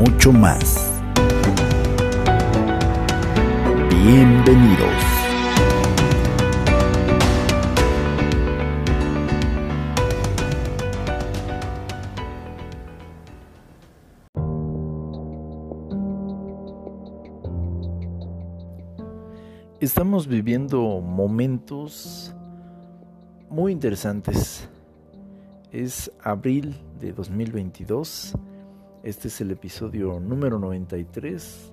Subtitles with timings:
[0.00, 0.90] mucho más.
[3.90, 4.88] Bienvenidos.
[19.80, 22.34] Estamos viviendo momentos
[23.50, 24.66] muy interesantes.
[25.70, 28.34] Es abril de 2022
[29.02, 31.72] este es el episodio número 93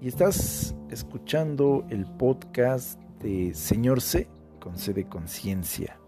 [0.00, 4.28] y estás escuchando el podcast de Señor C
[4.60, 5.98] con C de conciencia.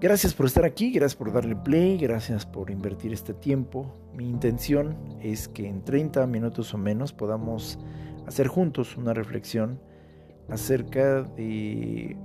[0.00, 3.94] Gracias por estar aquí, gracias por darle play, gracias por invertir este tiempo.
[4.14, 7.78] Mi intención es que en 30 minutos o menos podamos
[8.26, 9.80] hacer juntos una reflexión
[10.50, 12.16] acerca de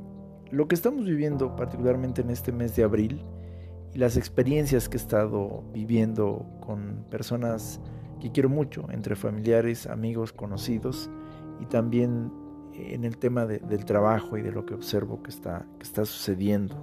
[0.52, 3.24] lo que estamos viviendo particularmente en este mes de abril
[3.96, 7.80] y las experiencias que he estado viviendo con personas
[8.20, 11.10] que quiero mucho, entre familiares, amigos, conocidos,
[11.62, 12.30] y también
[12.74, 16.76] en el tema del trabajo y de lo que observo que está, que está sucediendo.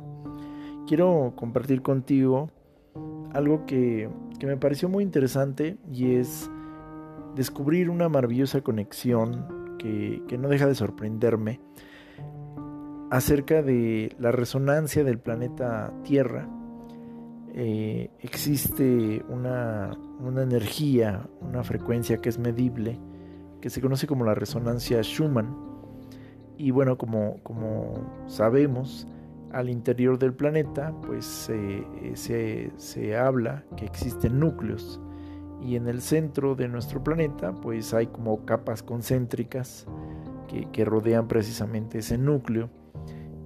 [0.87, 2.51] Quiero compartir contigo
[3.35, 6.51] algo que, que me pareció muy interesante y es
[7.37, 11.61] descubrir una maravillosa conexión que, que no deja de sorprenderme
[13.11, 16.49] acerca de la resonancia del planeta Tierra
[17.55, 19.91] eh, existe una,
[20.41, 22.99] energía, una frecuencia que es medible,
[23.61, 25.55] que se conoce como la resonancia Schumann.
[26.57, 29.07] Y bueno, como, como sabemos,
[29.53, 35.01] al interior del planeta, pues se, se, habla que existen núcleos.
[35.61, 39.87] Y en el centro de nuestro planeta, pues hay como capas concéntricas
[40.49, 42.71] que, que rodean precisamente ese núcleo.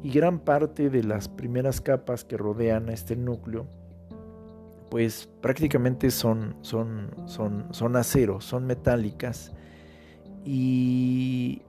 [0.03, 3.67] Y gran parte de las primeras capas que rodean a este núcleo
[4.91, 9.53] pues prácticamente son, son, son, son acero, son metálicas
[10.45, 11.63] y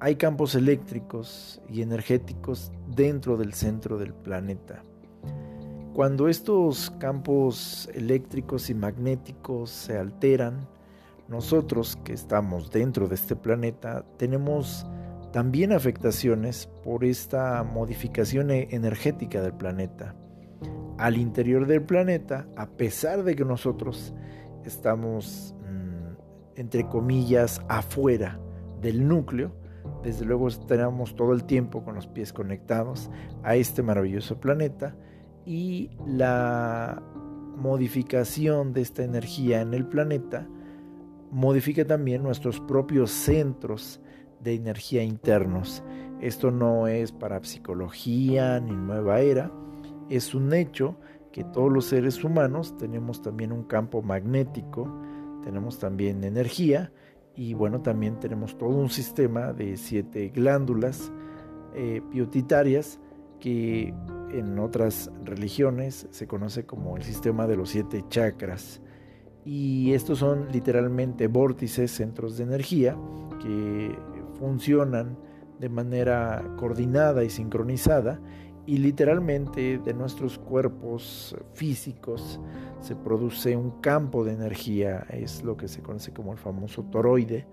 [0.00, 4.84] hay campos eléctricos y energéticos dentro del centro del planeta.
[5.92, 10.68] Cuando estos campos eléctricos y magnéticos se alteran,
[11.28, 14.86] nosotros que estamos dentro de este planeta tenemos
[15.32, 20.14] también afectaciones por esta modificación e-, energética del planeta
[20.98, 24.14] al interior del planeta, a pesar de que nosotros
[24.64, 28.40] estamos, mm, entre comillas, afuera
[28.80, 29.52] del núcleo,
[30.02, 33.10] desde luego tenemos todo el tiempo con los pies conectados
[33.42, 34.94] a este maravilloso planeta
[35.46, 37.02] y la
[37.56, 40.46] modificación de esta energía en el planeta
[41.30, 44.00] modifica también nuestros propios centros
[44.40, 45.82] de energía internos.
[46.20, 49.50] Esto no es para psicología ni nueva era,
[50.10, 50.96] es un hecho
[51.32, 54.88] que todos los seres humanos tenemos también un campo magnético,
[55.42, 56.92] tenemos también energía
[57.34, 61.12] y bueno, también tenemos todo un sistema de siete glándulas
[61.74, 62.02] eh,
[63.40, 63.94] que
[64.30, 68.80] en otras religiones se conoce como el sistema de los siete chakras.
[69.44, 72.96] Y estos son literalmente vórtices, centros de energía
[73.42, 73.98] que
[74.38, 75.18] funcionan
[75.58, 78.20] de manera coordinada y sincronizada
[78.66, 82.40] y literalmente de nuestros cuerpos físicos
[82.80, 87.46] se produce un campo de energía, es lo que se conoce como el famoso toroide,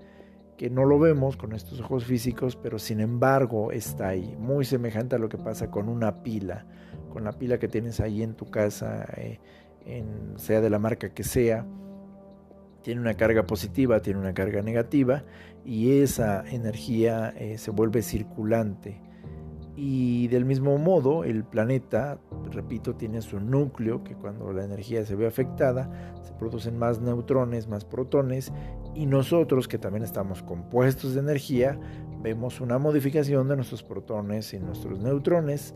[0.58, 5.16] que no lo vemos con estos ojos físicos, pero sin embargo está ahí, muy semejante
[5.16, 6.66] a lo que pasa con una pila,
[7.12, 9.40] con la pila que tienes ahí en tu casa, eh,
[9.86, 11.66] en, sea de la marca que sea,
[12.84, 15.24] tiene una carga positiva, tiene una carga negativa,
[15.66, 19.11] y esa energía eh, se vuelve circulante
[19.76, 22.20] y del mismo modo, el planeta,
[22.52, 25.90] repito, tiene su núcleo, que cuando la energía se ve afectada,
[26.24, 28.52] se producen más neutrones, más protones,
[28.94, 31.80] y nosotros, que también estamos compuestos de energía,
[32.22, 35.74] vemos una modificación de nuestros protones y nuestros neutrones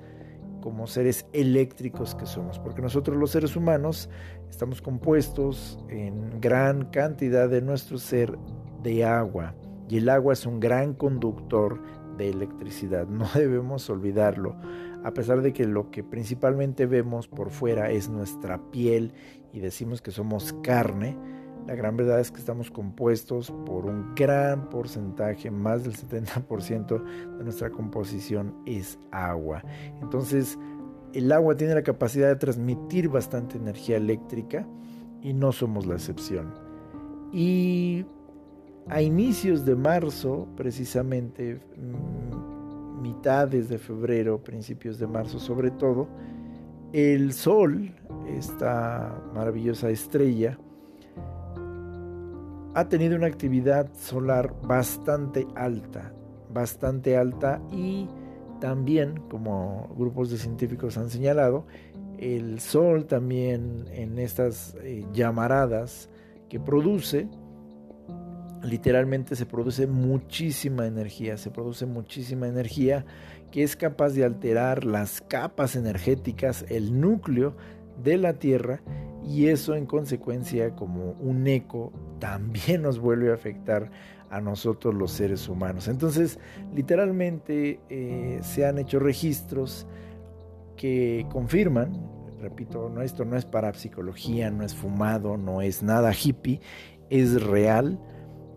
[0.61, 4.09] como seres eléctricos que somos, porque nosotros los seres humanos
[4.49, 8.37] estamos compuestos en gran cantidad de nuestro ser
[8.83, 9.55] de agua,
[9.87, 11.79] y el agua es un gran conductor
[12.17, 13.07] de electricidad.
[13.07, 14.55] No debemos olvidarlo.
[15.03, 19.13] a pesar de que lo que principalmente vemos por fuera es nuestra piel
[19.53, 21.15] y decimos que somos carne,
[21.67, 27.03] la gran verdad es que estamos compuestos por un gran porcentaje, más del 70%
[27.37, 29.63] de nuestra composición es agua.
[30.01, 30.59] Entonces,
[31.13, 34.67] el agua tiene la capacidad de transmitir bastante energía eléctrica
[35.21, 36.53] y no somos la excepción.
[37.31, 38.05] Y
[38.87, 46.07] a inicios de marzo, precisamente, mm, mitades de febrero, principios de marzo sobre todo,
[46.93, 47.93] el Sol,
[48.27, 50.57] esta maravillosa estrella,
[52.73, 56.13] ha tenido una actividad solar bastante alta,
[56.53, 58.07] bastante alta y
[58.59, 61.65] también, como grupos de científicos han señalado,
[62.17, 66.09] el Sol también en estas eh, llamaradas
[66.49, 67.27] que produce,
[68.65, 73.05] literalmente se produce muchísima energía, se produce muchísima energía
[73.51, 77.55] que es capaz de alterar las capas energéticas, el núcleo
[78.03, 78.81] de la Tierra
[79.23, 83.89] y eso en consecuencia como un eco también nos vuelve a afectar
[84.29, 85.87] a nosotros los seres humanos.
[85.87, 86.39] Entonces,
[86.73, 89.87] literalmente eh, se han hecho registros
[90.75, 92.09] que confirman,
[92.41, 96.59] repito, no, esto no es para psicología, no es fumado, no es nada hippie,
[97.09, 97.99] es real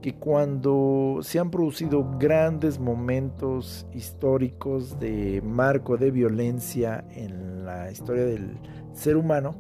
[0.01, 8.25] que cuando se han producido grandes momentos históricos de marco de violencia en la historia
[8.25, 8.59] del
[8.93, 9.57] ser humano,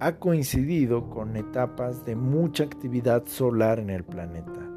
[0.00, 4.68] ha coincidido con etapas de mucha actividad solar en el planeta.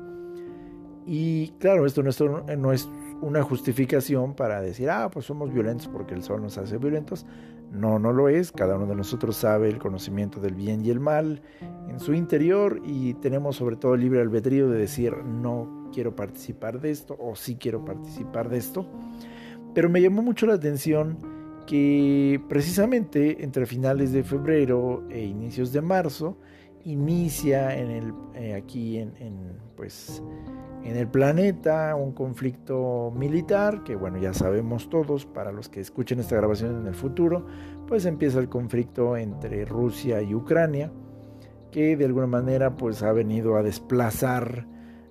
[1.06, 2.90] Y claro, esto no es,
[3.22, 7.26] una justificación para decir, ah, pues somos violentos porque el sol nos hace violentos.
[7.75, 8.51] No, no lo es.
[8.51, 11.42] Cada uno de nosotros sabe el conocimiento del bien y el mal
[11.89, 16.80] en su interior y tenemos sobre todo el libre albedrío de decir no quiero participar
[16.80, 18.88] de esto o sí quiero participar de esto.
[19.74, 21.19] Pero me llamó mucho la atención
[21.68, 26.38] que precisamente entre finales de febrero e inicios de marzo
[26.86, 29.12] inicia en el, eh, aquí en,
[29.76, 30.22] pues,
[30.84, 36.20] en el planeta un conflicto militar que bueno ya sabemos todos para los que escuchen
[36.20, 37.46] esta grabación en el futuro
[37.88, 40.92] pues empieza el conflicto entre Rusia y Ucrania
[41.72, 44.68] que de alguna manera pues ha venido a desplazar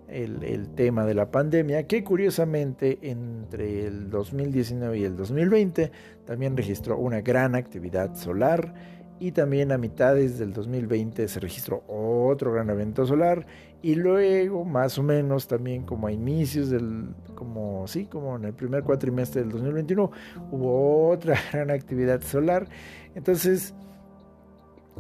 [0.07, 5.91] el, el, tema de la pandemia, que curiosamente entre el 2019 y el 2020
[6.25, 8.75] también registró una gran actividad solar
[9.21, 13.47] y también a mitades del 2020 se registró otro gran evento solar
[13.81, 18.55] y luego más o menos también como a inicios del como sí como en el
[18.55, 20.11] primer cuatrimestre del 2021
[20.51, 22.69] hubo otra gran actividad solar
[23.15, 23.75] entonces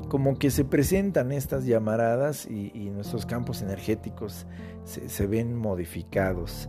[0.08, 4.46] como que se presentan estas llamaradas y, nuestros campos energéticos
[4.84, 6.68] se, ven modificados.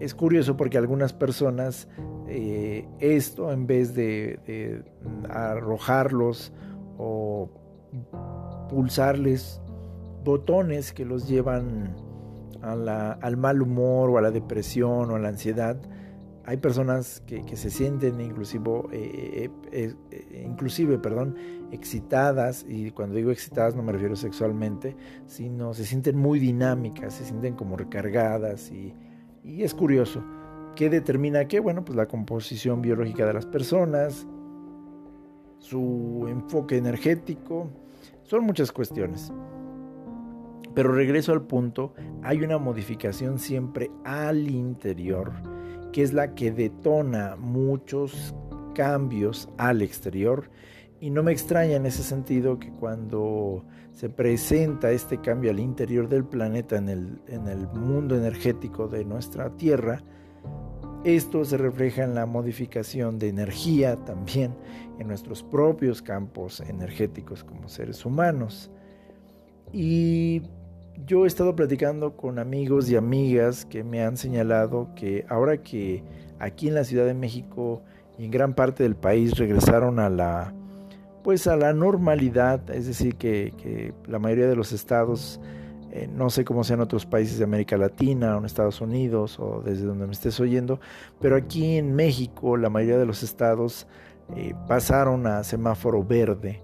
[0.00, 1.88] Es curioso porque algunas personas
[2.28, 4.82] eh, esto en vez de,
[5.28, 6.52] arrojarlos
[6.98, 7.50] o
[8.68, 9.60] pulsarles
[10.24, 11.94] botones que los llevan
[12.62, 15.76] al mal humor o a la depresión o a la ansiedad,
[16.44, 21.36] hay personas que, se sienten inclusive, eh, eh, eh, inclusive perdón,
[21.70, 24.96] excitadas, y cuando digo excitadas no me refiero sexualmente,
[25.26, 28.94] sino se sienten muy dinámicas, se sienten como recargadas y,
[29.44, 30.22] y es curioso.
[30.74, 31.60] ¿Qué determina qué?
[31.60, 34.26] Bueno, pues la composición biológica de las personas,
[35.62, 37.70] su enfoque energético,
[38.22, 39.32] son muchas cuestiones.
[40.74, 45.32] Pero regreso al punto, hay una modificación siempre al interior
[45.92, 48.34] que es la que detona muchos
[48.74, 50.50] cambios al exterior.
[51.00, 56.08] Y no me extraña en ese sentido que cuando se presenta este cambio al interior
[56.08, 60.02] del planeta, en el, en el mundo energético de nuestra Tierra,
[61.04, 64.54] esto se refleja en la modificación de energía también
[64.98, 68.70] en nuestros propios campos energéticos como seres humanos.
[69.72, 70.42] Y
[71.06, 76.04] yo he estado platicando con amigos y amigas que me han señalado que ahora que
[76.38, 77.82] aquí en la Ciudad de México
[78.18, 80.54] y en gran parte del país regresaron a la
[81.22, 85.40] pues a la normalidad, es decir, que, la mayoría de los estados,
[85.92, 89.62] eh, no sé cómo sean otros países de América Latina o en Estados Unidos o
[89.62, 90.80] desde donde me estés oyendo,
[91.20, 93.86] pero aquí en México la mayoría de los estados
[94.34, 96.62] eh, pasaron a semáforo verde,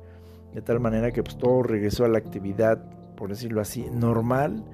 [0.55, 2.83] de tal manera que pues todo regresó a la actividad
[3.19, 4.65] por decirlo así, normal.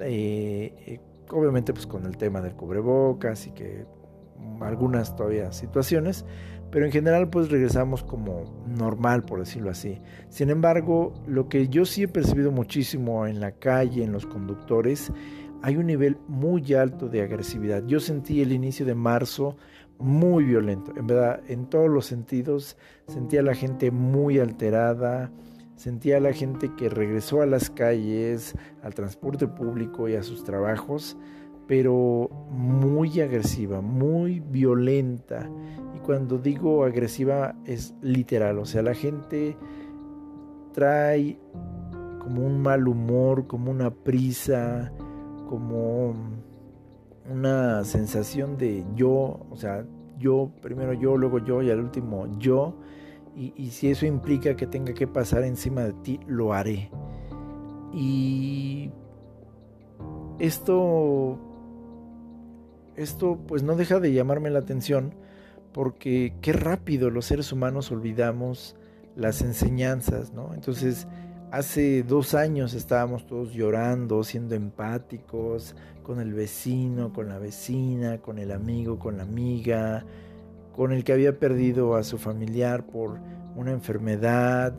[0.00, 0.98] Eh,
[1.30, 3.84] obviamente pues con el tema del cubrebocas y que
[4.60, 6.24] algunas todavía situaciones,
[6.74, 10.00] pero en general pues regresamos como normal, por decirlo así.
[10.28, 15.12] Sin embargo, lo que yo sí he percibido muchísimo en la calle, en los conductores,
[15.62, 17.86] hay un nivel muy alto de agresividad.
[17.86, 19.56] Yo sentí el inicio de marzo
[20.00, 22.76] muy violento, en verdad, en todos los sentidos,
[23.06, 25.30] sentía a la gente muy alterada,
[25.76, 30.42] sentía a la gente que regresó a las calles, al transporte público y a sus
[30.42, 31.16] trabajos,
[31.66, 35.48] pero muy agresiva, muy violenta.
[35.94, 39.56] Y cuando digo agresiva es literal, o sea, la gente
[40.72, 41.38] trae
[42.18, 44.92] como un mal humor, como una prisa,
[45.48, 46.14] como
[47.30, 49.84] una sensación de yo, o sea,
[50.18, 52.74] yo, primero yo, luego yo y al último yo.
[53.36, 56.88] Y, si eso implica que tenga que pasar encima de ti, lo haré.
[57.92, 58.92] Y
[60.38, 61.36] esto,
[62.96, 65.14] esto pues no deja de llamarme la atención
[65.72, 68.76] porque qué rápido los seres humanos olvidamos
[69.16, 70.54] las enseñanzas, ¿no?
[70.54, 71.06] Entonces,
[71.54, 78.40] Hace dos años estábamos todos llorando, siendo empáticos con el vecino, con la vecina, con
[78.40, 80.04] el amigo, con la amiga,
[80.74, 83.20] con el que había perdido a su familiar por
[83.54, 84.74] una enfermedad,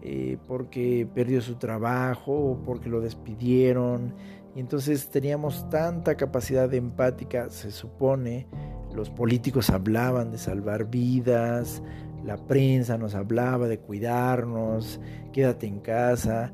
[0.00, 4.14] eh, porque perdió su trabajo, porque lo despidieron.
[4.54, 8.46] Y entonces teníamos tanta capacidad empática, se supone,
[8.94, 11.82] los políticos hablaban de salvar vidas,
[12.24, 15.00] la prensa nos hablaba de cuidarnos,
[15.32, 16.52] quédate en casa.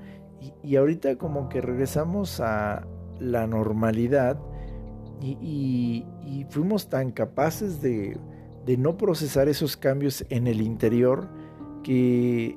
[0.63, 2.87] Y, ahorita como que regresamos a
[3.19, 4.39] la normalidad
[5.21, 6.05] y,
[6.51, 8.17] fuimos tan capaces de,
[8.65, 11.29] de no procesar esos cambios en el interior
[11.83, 12.57] que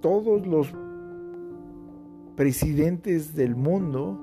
[0.00, 0.72] todos los
[2.34, 4.18] presidentes del mundo,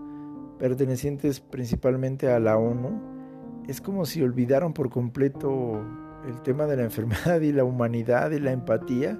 [0.59, 3.01] pertenecientes principalmente a la ONU,
[3.67, 5.81] es como si olvidaron por completo
[6.27, 9.19] el tema de la enfermedad y la humanidad y la empatía.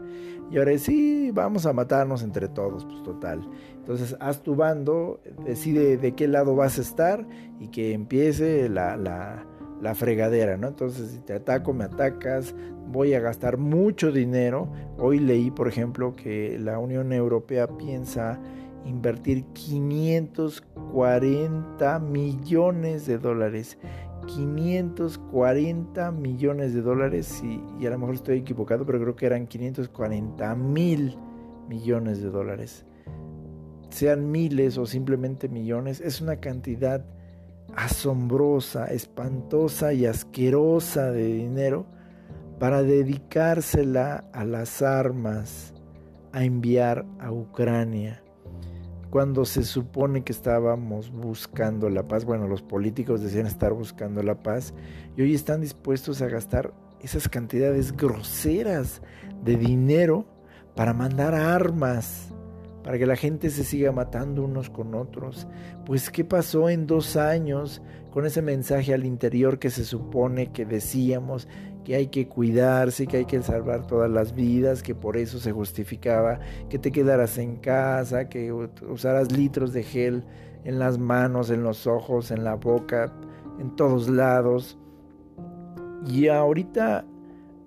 [0.50, 3.48] Y ahora sí, vamos a matarnos entre todos, pues total.
[3.76, 7.28] Entonces, haz tu bando, decide de qué lado vas a estar
[7.60, 9.46] y que empiece la, la,
[9.82, 10.70] la fregadera, ¿no?
[10.70, 12.56] Entonces, si te ataco, me atacas,
[12.88, 14.72] voy a gastar mucho dinero.
[14.98, 18.40] Hoy leí, por ejemplo, que la Unión Europea piensa
[18.86, 19.46] invertir
[20.92, 23.78] 540 millones de dólares
[24.28, 29.48] 540 millones de dólares y, y, a lo mejor estoy equivocado, pero creo que eran
[29.48, 31.18] 540 mil
[31.68, 32.86] millones de dólares.
[33.90, 37.06] Sean miles o simplemente millones, es una cantidad
[37.76, 41.86] asombrosa, espantosa y asquerosa de dinero
[42.60, 45.74] para dedicársela a las armas,
[46.34, 48.24] a enviar a Ucrania
[49.10, 54.44] cuando se supone que estábamos buscando la paz, bueno, los políticos decían estar buscando la
[54.44, 54.74] paz,
[55.16, 59.02] y hoy están dispuestos a gastar esas cantidades groseras
[59.44, 60.26] de dinero
[60.76, 62.34] para mandar armas,
[62.84, 65.48] para que la gente se siga matando unos con otros.
[65.86, 70.66] Pues, ¿qué pasó en dos años con ese mensaje al interior que se supone que
[70.66, 71.48] decíamos
[71.88, 75.54] que hay que cuidarse, que hay que salvar todas las vidas, que por eso se
[75.54, 80.26] justificaba que te quedaras en casa, que usaras litros de gel
[80.66, 83.14] en las manos, en los ojos, en la boca,
[83.58, 84.78] en todos lados.
[86.06, 87.06] Y ahorita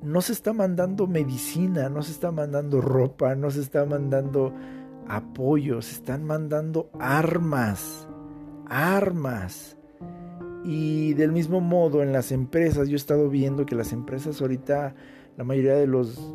[0.02, 4.52] no se está mandando medicina, no se está mandando ropa, no se está mandando
[5.08, 8.06] apoyo, se están mandando armas,
[8.66, 9.78] armas.
[10.64, 14.94] Y del mismo modo en las empresas, yo he estado viendo que las empresas ahorita,
[15.36, 16.34] la mayoría de los,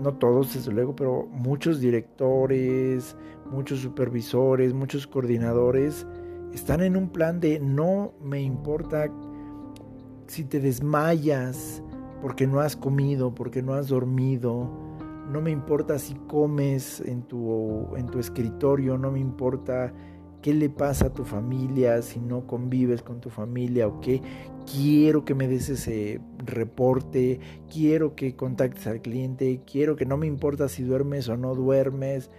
[0.00, 3.16] no todos desde luego, pero muchos directores,
[3.50, 6.06] muchos supervisores, muchos coordinadores,
[6.52, 9.10] están en un plan de no me importa
[10.26, 11.82] si te desmayas
[12.22, 14.70] porque no has comido, porque no has dormido,
[15.30, 19.92] no me importa si comes en tu, en tu escritorio, no me importa
[20.42, 24.22] qué le pasa a tu familia si no convives con tu familia o qué.
[24.70, 27.40] Quiero que me des ese reporte,
[27.72, 32.30] quiero que contactes al cliente, quiero que no me importa si duermes o no duermes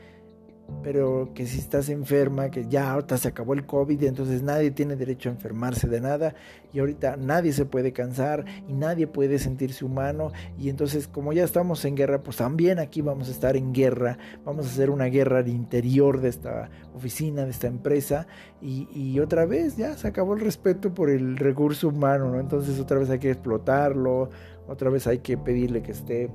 [0.83, 4.95] pero que si estás enferma, que ya ahorita se acabó el COVID, entonces nadie tiene
[4.95, 6.35] derecho a enfermarse de nada
[6.73, 11.43] y ahorita nadie se puede cansar y nadie puede sentirse humano y entonces como ya
[11.43, 15.05] estamos en guerra, pues también aquí vamos a estar en guerra, vamos a hacer una
[15.05, 18.27] guerra al interior de esta oficina, de esta empresa
[18.61, 22.39] y, y otra vez ya se acabó el respeto por el recurso humano, ¿no?
[22.39, 24.29] Entonces otra vez hay que explotarlo,
[24.67, 26.29] otra vez hay que pedirle que esté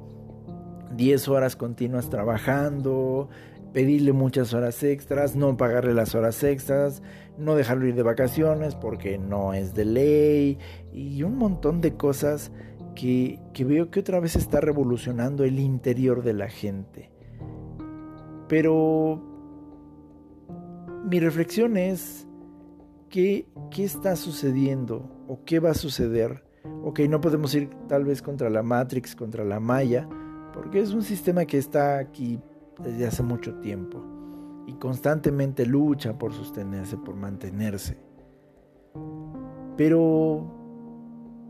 [0.97, 3.29] 10 horas continuas trabajando,
[3.73, 7.03] pedirle muchas horas extras, no pagarle las horas extras,
[7.39, 10.59] no dejarlo ir de vacaciones porque no es de ley
[10.93, 12.53] y un montón de cosas
[12.95, 17.11] que, que veo que otra vez está revolucionando el interior de la gente.
[18.49, 19.23] Pero
[21.05, 22.27] mi reflexión es
[23.09, 26.45] ¿qué, ¿qué está sucediendo o qué va a suceder?
[26.85, 30.09] Ok, no podemos ir tal vez contra la Matrix, contra la Maya,
[30.53, 32.39] porque es un sistema que está aquí
[32.79, 34.03] desde hace mucho tiempo
[34.67, 37.99] y constantemente lucha por sostenerse, por mantenerse.
[39.77, 40.45] Pero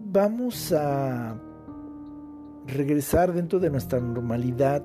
[0.05, 1.39] vamos a
[2.67, 4.83] regresar dentro de nuestra normalidad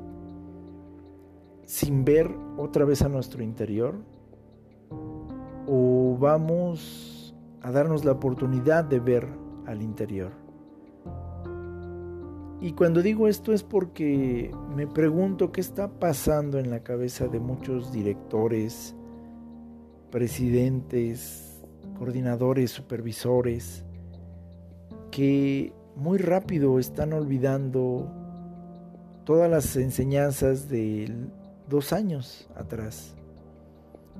[1.67, 3.96] sin ver otra vez a nuestro interior?
[5.67, 9.27] ¿O vamos a darnos la oportunidad de ver
[9.65, 10.47] al interior?
[12.60, 17.40] Y cuando digo esto es porque me pregunto qué está pasando en la cabeza de
[17.40, 18.96] muchos directores,
[20.10, 21.62] presidentes,
[22.00, 23.86] coordinadores, supervisores,
[25.12, 28.12] que muy rápido están olvidando
[29.24, 31.14] todas las enseñanzas de
[31.70, 33.14] dos años atrás.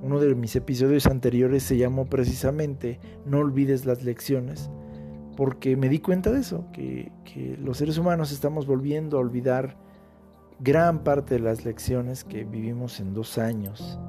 [0.00, 4.70] Uno de mis episodios anteriores se llamó precisamente No olvides las lecciones,
[5.38, 7.12] porque me di cuenta de eso, que,
[7.60, 9.76] los seres humanos estamos volviendo a olvidar
[10.58, 14.00] gran parte de las lecciones que vivimos en dos años.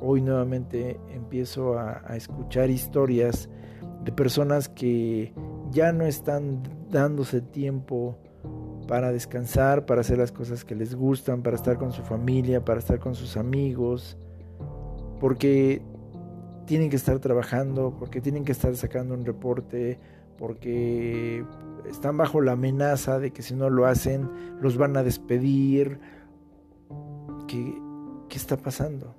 [0.00, 3.50] Hoy nuevamente empiezo a, escuchar historias
[4.04, 5.34] de personas que
[5.70, 8.16] ya no están dándose tiempo
[8.88, 12.78] para descansar, para hacer las cosas que les gustan, para estar con su familia, para
[12.78, 14.16] estar con sus amigos,
[15.20, 15.82] porque
[16.64, 19.98] tienen que estar trabajando, porque tienen que estar sacando un reporte,
[20.40, 21.44] porque
[21.88, 24.28] están bajo la amenaza de que si no lo hacen
[24.60, 26.00] los van a despedir.
[27.46, 27.80] ¿Qué,
[28.28, 29.14] qué está pasando?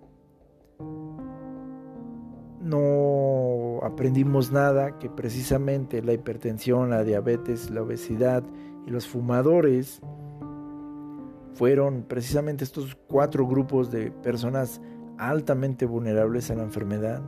[2.64, 8.44] no aprendimos nada, que precisamente la hipertensión, la diabetes, la obesidad
[8.86, 10.02] y los fumadores
[11.56, 14.82] fueron precisamente estos cuatro grupos de personas
[15.18, 17.22] altamente vulnerables a la enfermedad.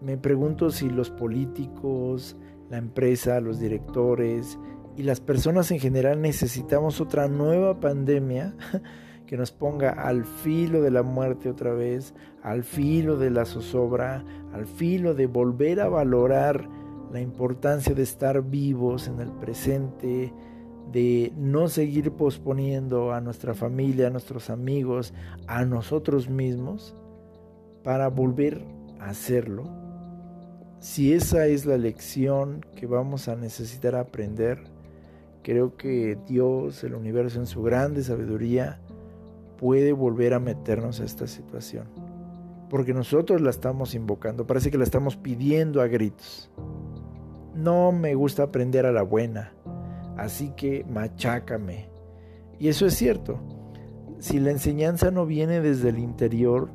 [0.00, 2.36] Me pregunto si los políticos,
[2.70, 4.58] la empresa, los directores
[4.96, 8.54] y las personas en general necesitamos otra nueva pandemia
[9.26, 14.24] que nos ponga al filo de la muerte otra vez, al filo de la zozobra,
[14.52, 16.68] al filo de volver a valorar
[17.12, 20.32] la importancia de estar vivos en el presente,
[20.92, 25.12] de no seguir posponiendo a nuestra familia, a nuestros amigos,
[25.46, 26.96] a nosotros mismos,
[27.82, 28.64] para volver
[28.98, 29.87] a hacerlo.
[30.80, 34.58] Si esa es la lección que vamos a necesitar aprender,
[35.42, 38.80] creo que Dios, el universo en su grande sabiduría,
[39.58, 41.88] puede volver a meternos a esta situación.
[42.70, 46.48] Porque nosotros la estamos invocando, parece que la estamos pidiendo a gritos.
[47.56, 49.52] No me gusta aprender a la buena,
[50.16, 51.88] así que machácame.
[52.60, 53.40] Y eso es cierto.
[54.20, 56.70] Si la enseñanza no viene desde el interior,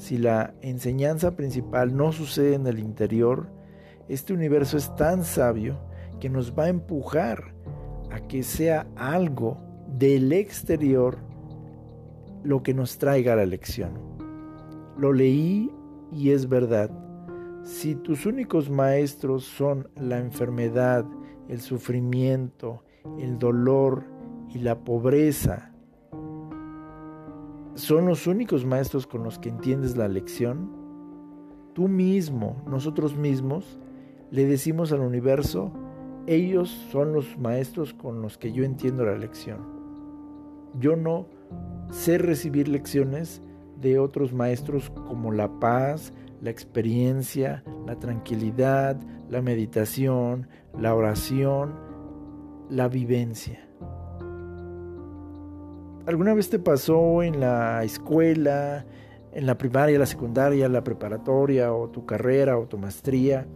[0.00, 3.50] si la enseñanza principal no sucede en el interior,
[4.08, 5.78] este universo es tan sabio
[6.20, 7.54] que nos va a empujar
[8.10, 9.58] a que sea algo
[9.98, 11.18] del exterior
[12.42, 13.92] lo que nos traiga la lección.
[14.96, 15.70] Lo leí
[16.10, 16.90] y es verdad.
[17.62, 21.04] Si tus únicos maestros son la enfermedad,
[21.46, 22.84] el sufrimiento,
[23.18, 24.06] el dolor
[24.48, 25.69] y la pobreza,
[27.74, 30.70] son los únicos maestros con los que entiendes la lección,
[31.74, 33.78] tú mismo, nosotros mismos,
[34.30, 35.72] le decimos al universo,
[36.26, 39.58] ellos son los maestros con los que yo entiendo la lección.
[40.78, 41.26] Yo no
[41.90, 43.42] sé recibir lecciones
[43.80, 51.74] de otros maestros como la paz, la experiencia, la tranquilidad, la meditación, la oración,
[52.68, 53.69] la vivencia.
[56.10, 58.84] ¿Alguna vez te pasó en la escuela,
[59.32, 63.46] en la primaria, la secundaria, la preparatoria o tu carrera o tu maestría,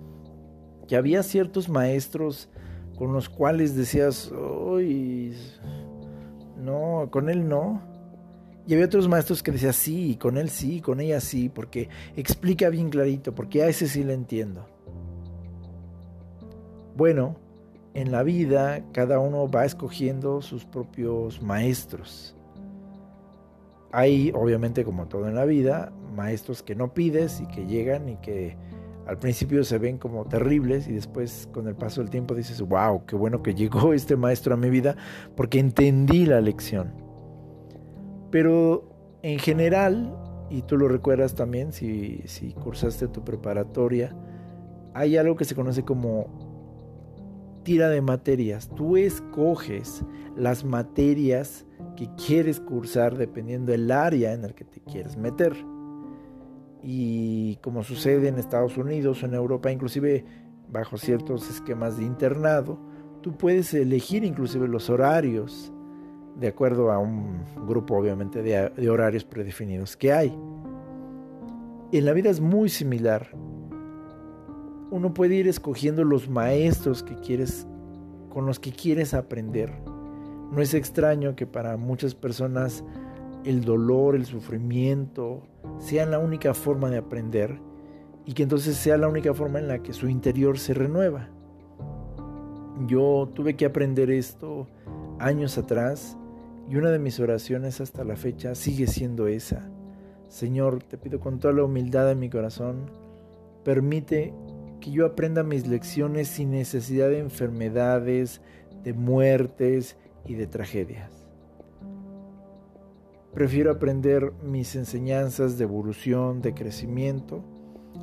[0.87, 2.49] que había ciertos maestros
[2.97, 5.35] con los cuales decías, uy,
[6.57, 7.83] no, con él no?
[8.69, 12.69] Y había otros maestros que decían, sí, con él sí, con ella sí, porque explica
[12.69, 14.65] bien clarito, porque a ese sí le entiendo.
[16.97, 17.35] Bueno,
[17.95, 22.37] en la vida cada uno va escogiendo sus propios maestros.
[23.95, 28.17] Hay, obviamente, como todo en la vida, maestros que no pides y que llegan y
[28.17, 28.57] que
[29.07, 33.05] al principio se ven como terribles y después con el paso del tiempo dices, wow,
[33.07, 34.97] qué bueno que llegó este maestro a mi vida
[35.37, 36.93] porque entendí la lección.
[38.31, 40.13] Pero en general,
[40.51, 44.17] y tú lo recuerdas también si, si cursaste tu preparatoria,
[44.93, 46.44] hay algo que se conoce como
[47.65, 48.71] tira de materias.
[48.77, 50.05] Tú escoges
[50.37, 55.55] las materias que quieres cursar dependiendo del área en el que te quieres meter.
[56.87, 60.23] y como sucede en Estados Unidos o en Europa, inclusive
[60.71, 62.79] bajo ciertos esquemas de internado,
[63.23, 65.73] tú puedes elegir inclusive los horarios
[66.37, 70.39] de acuerdo a un grupo obviamente de, de horarios predefinidos que hay.
[71.93, 73.29] En la vida es muy similar.
[74.95, 77.67] Uno puede ir escogiendo los maestros que quieres
[78.33, 79.73] con los que quieres aprender.
[80.53, 82.85] No es extraño que para muchas personas
[83.45, 85.43] el dolor, el sufrimiento
[85.81, 87.59] sean la única forma de aprender
[88.25, 91.29] y que entonces sea la única forma en la que su interior se renueva.
[92.87, 94.69] Yo tuve que aprender esto
[95.19, 96.17] años atrás
[96.71, 99.69] y una de mis oraciones hasta la fecha sigue siendo esa.
[100.29, 102.93] Señor, te pido con toda la humildad de mi corazón,
[103.65, 104.33] permite
[104.85, 108.43] que yo aprenda mis lecciones sin necesidad de enfermedades,
[108.83, 111.25] de muertes y de tragedias.
[113.33, 117.43] Prefiero aprender mis enseñanzas de evolución, de crecimiento,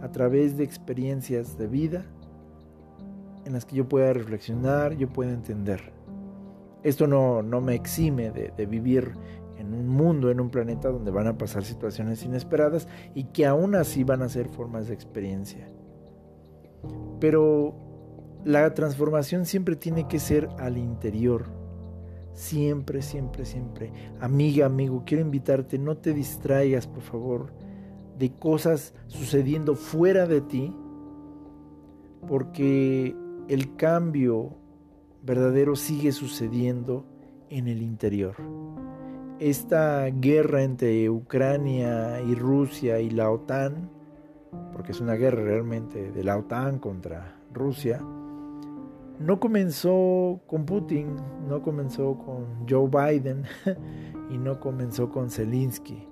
[0.02, 2.04] a través de experiencias de vida
[3.46, 5.94] en las que yo pueda reflexionar, yo pueda entender.
[6.82, 9.14] Esto no, no me exime de, de vivir
[9.60, 13.76] en un mundo, en un planeta donde van a pasar situaciones inesperadas y que aún
[13.76, 15.70] así van a ser formas de experiencia.
[17.22, 17.76] Pero
[18.44, 21.46] la transformación siempre tiene que ser al interior.
[22.34, 23.94] Siempre, siempre, siempre.
[24.20, 27.54] Amiga, amigo, quiero invitarte, no te distraigas, por favor,
[28.18, 30.76] de cosas sucediendo fuera de ti,
[32.28, 33.16] porque
[33.48, 34.58] el cambio
[35.22, 37.06] verdadero sigue sucediendo
[37.50, 38.36] en el interior.
[39.40, 44.01] Esta guerra entre Ucrania y Rusia y la OTAN
[44.74, 48.02] porque es una guerra realmente de la OTAN contra Rusia,
[49.20, 51.16] no comenzó con Putin,
[51.48, 53.44] no comenzó con Joe Biden
[54.32, 56.08] y no comenzó con Zelensky.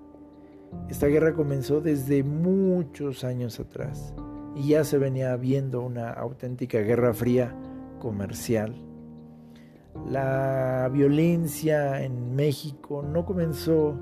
[0.89, 4.13] Esta guerra comenzó desde muchos años atrás
[4.55, 7.55] y ya se venía viendo una auténtica guerra fría
[7.99, 8.75] comercial.
[10.07, 13.95] La violencia en México no comenzó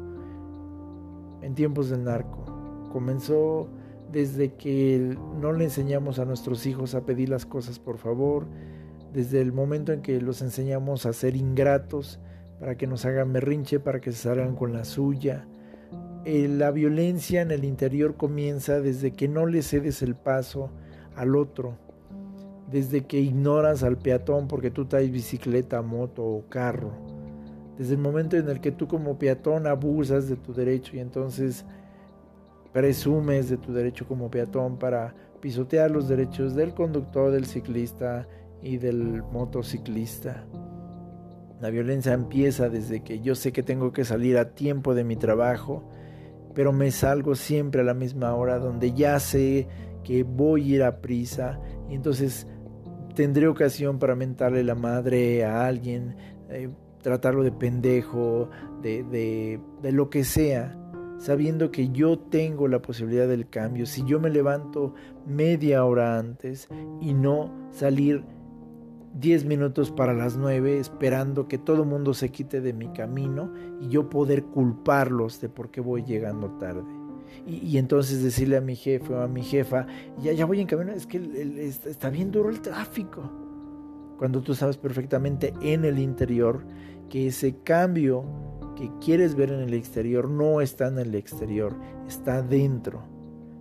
[1.41, 2.43] en tiempos del narco,
[2.91, 3.69] comenzó
[4.11, 8.47] desde que no le enseñamos a nuestros hijos a pedir las cosas por favor,
[9.13, 12.19] desde el momento en que los enseñamos a ser ingratos,
[12.59, 15.47] para que nos hagan berrinche, para que se salgan con la suya.
[16.25, 20.71] Eh, la violencia en el interior comienza desde que no le cedes el paso
[21.15, 21.77] al otro,
[22.69, 26.91] desde que ignoras al peatón porque tú traes bicicleta, moto o carro,
[27.77, 31.65] desde el momento en el que tú como peatón abusas de tu derecho y entonces
[32.71, 38.27] presumes de tu derecho como peatón para pisotear los derechos del conductor, del ciclista
[38.61, 40.45] y del motociclista.
[41.59, 45.15] La violencia empieza desde que yo sé que tengo que salir a tiempo de mi
[45.15, 45.89] trabajo,
[46.53, 49.67] pero me salgo siempre a la misma hora donde ya sé
[50.03, 52.47] que voy a ir a prisa y entonces
[53.15, 56.15] tendré ocasión para mentarle la madre a alguien,
[56.49, 56.69] eh,
[57.01, 58.49] tratarlo de pendejo,
[58.81, 60.77] de, de, de lo que sea
[61.17, 64.93] sabiendo que yo tengo la posibilidad del cambio, si yo me levanto
[65.25, 66.67] media hora antes
[67.01, 68.23] y no salir
[69.19, 73.51] 10 minutos para las 9 esperando que todo el mundo se quite de mi camino
[73.81, 76.83] y yo poder culparlos de por qué voy llegando tarde.
[77.45, 79.85] Y, entonces decirle a mi jefe o a mi jefa,
[80.17, 81.17] ya, ya voy en camino, es que
[81.85, 83.29] está bien duro el tráfico.
[84.17, 86.65] Cuando tú sabes perfectamente en el interior
[87.09, 88.25] que ese cambio
[88.77, 91.75] que quieres ver en el exterior no está en el exterior,
[92.07, 93.01] está dentro.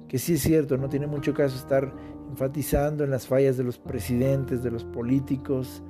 [0.09, 1.91] Que sí es cierto, no tiene mucho caso estar
[2.31, 5.83] enfatizando en las fallas de los presidentes, de los políticos.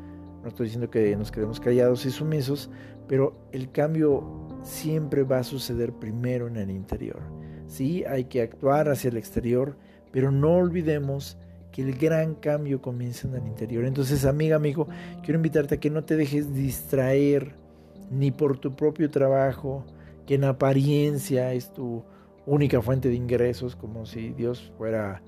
[0.43, 2.71] No estoy diciendo que nos quedemos callados y sumisos,
[3.09, 4.23] pero el cambio
[4.63, 7.21] siempre va a suceder primero en el interior.
[7.67, 9.77] Sí, hay que actuar hacia el exterior,
[10.13, 11.37] pero no olvidemos
[11.73, 13.85] que el gran cambio comienza en el interior.
[13.87, 14.87] Entonces, amiga, amigo,
[15.25, 17.66] quiero invitarte a que no te dejes distraer
[18.11, 19.85] ni por tu propio trabajo,
[20.27, 22.03] que en apariencia es tu
[22.47, 25.23] única fuente de ingresos, como si Dios fuera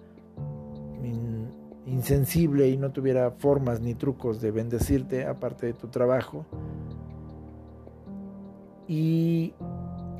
[1.86, 6.44] insensible y no tuviera formas ni trucos de bendecirte aparte de tu trabajo.
[8.86, 9.54] Y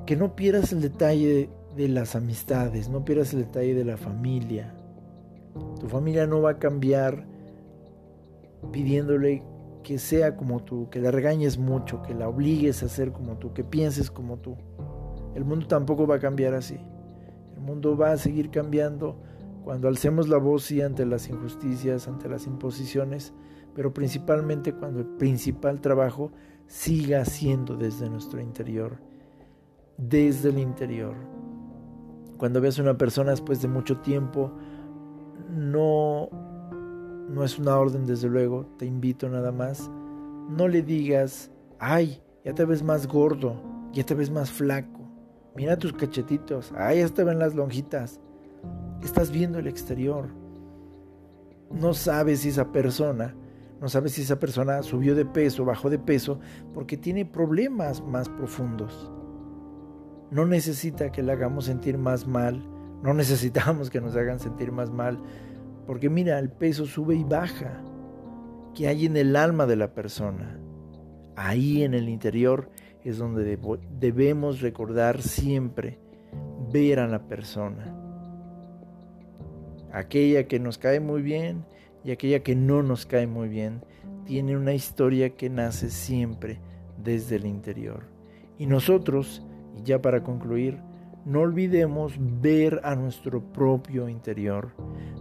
[0.07, 4.75] que no pierdas el detalle de las amistades, no pierdas el detalle de la familia.
[5.81, 7.27] Tu familia no va a cambiar
[8.73, 9.42] pidiéndole
[9.88, 13.55] que sea como tú, que la regañes mucho, que la obligues a ser como tú,
[13.55, 14.55] que pienses como tú.
[15.35, 16.79] El mundo tampoco va a cambiar así.
[17.55, 19.18] El mundo va a seguir cambiando
[19.64, 23.33] cuando alcemos la voz y ante las injusticias, ante las imposiciones,
[23.74, 26.33] pero principalmente cuando el principal trabajo
[26.66, 28.98] siga siendo desde nuestro interior,
[29.96, 31.14] desde el interior.
[32.37, 34.53] Cuando veas a una persona después de mucho tiempo,
[35.48, 36.29] no,
[37.28, 39.90] no es una orden desde luego, te invito nada más,
[40.48, 43.60] no le digas, ay, ya te ves más gordo,
[43.92, 45.00] ya te ves más flaco,
[45.54, 48.20] mira tus cachetitos, ay, ya te ven las lonjitas,
[49.02, 50.28] estás viendo el exterior,
[51.70, 53.34] no sabes si esa persona,
[53.80, 56.40] no sabes si esa persona subió de peso, bajó de peso,
[56.74, 59.12] porque tiene problemas más profundos.
[60.30, 62.62] No necesita que le hagamos sentir más mal,
[63.02, 65.22] no necesitamos que nos hagan sentir más mal,
[65.88, 67.83] porque mira, el peso sube y baja.
[68.74, 70.61] que hay en el alma de la persona?
[71.35, 72.70] Ahí en el interior
[73.05, 73.59] es donde
[73.98, 75.98] debemos recordar siempre
[76.70, 77.96] ver a la persona.
[79.90, 81.64] Aquella que nos cae muy bien
[82.05, 83.83] y aquella que no nos cae muy bien
[84.27, 86.61] tiene una historia que nace siempre
[87.03, 88.05] desde el interior.
[88.59, 89.42] Y nosotros,
[89.74, 90.83] y ya para concluir,
[91.24, 94.70] no olvidemos ver a nuestro propio interior.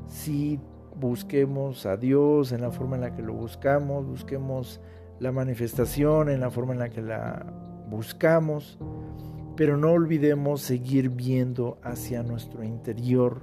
[0.08, 0.60] Si
[0.96, 4.82] busquemos a Dios en la forma en la que lo buscamos, busquemos
[5.20, 7.46] la manifestación en la forma en la que la
[7.90, 8.78] buscamos,
[9.56, 13.42] pero no olvidemos seguir viendo hacia nuestro interior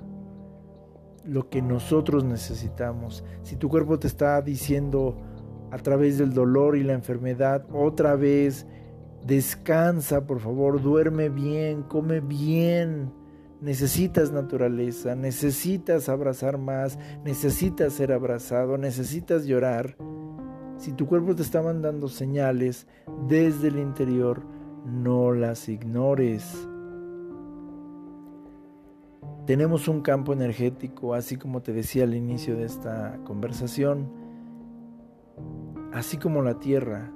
[1.25, 3.25] lo que nosotros necesitamos.
[3.43, 5.17] Si tu cuerpo te está diciendo
[5.71, 8.67] a través del dolor y la enfermedad, otra vez,
[9.27, 13.13] descansa, por favor, duerme bien, come bien.
[13.61, 19.97] Necesitas naturaleza, necesitas abrazar más, necesitas ser abrazado, necesitas llorar.
[20.77, 22.87] Si tu cuerpo te está mandando señales
[23.27, 24.43] desde el interior,
[24.85, 26.69] no las ignores.
[29.47, 34.11] Tenemos un campo energético, así como te decía al inicio de esta conversación,
[35.93, 37.13] así como la tierra.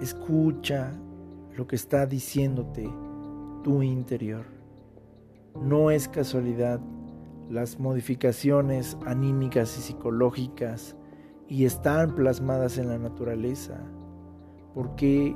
[0.00, 0.92] Escucha
[1.56, 2.88] lo que está diciéndote
[3.64, 4.44] tu interior.
[5.60, 6.80] No es casualidad
[7.50, 10.96] las modificaciones anímicas y psicológicas
[11.48, 13.80] y están plasmadas en la naturaleza.
[14.72, 15.34] ¿Por qué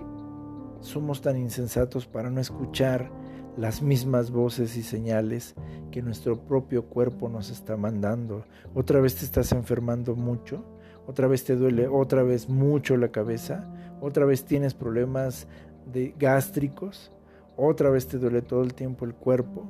[0.81, 3.11] somos tan insensatos para no escuchar
[3.57, 5.55] las mismas voces y señales
[5.90, 8.44] que nuestro propio cuerpo nos está mandando?
[8.75, 10.64] ¿Otra vez te estás enfermando mucho?
[11.07, 13.66] ¿Otra vez te duele otra vez mucho la cabeza?
[14.03, 15.47] ¿Otra vez tienes problemas
[15.91, 17.11] de gástricos?
[17.57, 19.67] ¿Otra vez te duele todo el tiempo el cuerpo?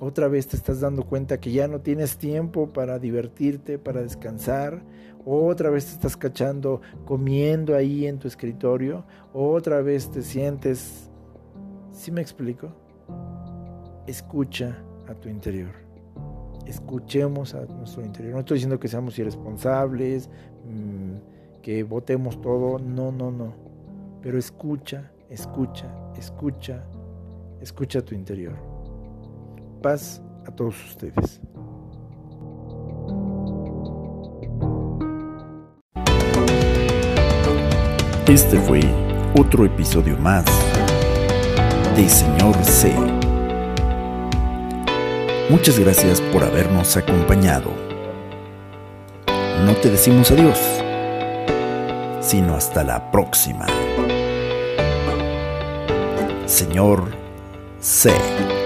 [0.00, 4.82] otra vez te estás dando cuenta que ya no tienes tiempo para divertirte, para descansar,
[5.24, 11.10] otra vez te estás cachando comiendo ahí en tu escritorio, otra vez te sientes...
[11.92, 12.68] ¿Sí me explico?
[14.06, 14.76] Escucha
[15.08, 15.72] a tu interior.
[16.66, 18.34] Escuchemos a nuestro interior.
[18.34, 20.28] No estoy diciendo que seamos irresponsables,
[20.66, 23.63] mm, que votemos todo, no, no, no.
[24.24, 26.82] Pero escucha, escucha, escucha,
[27.60, 28.74] escucha tu interior
[29.84, 31.42] paz a todos ustedes.
[38.26, 38.80] Este fue
[39.38, 40.46] otro episodio más
[41.94, 42.94] de Señor C.
[45.50, 47.70] Muchas gracias por habernos acompañado.
[49.66, 50.58] No te decimos adiós,
[52.22, 53.66] sino hasta la próxima.
[56.54, 57.10] Señor
[57.80, 58.63] C.